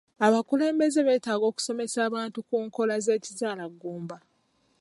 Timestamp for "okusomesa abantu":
1.51-2.39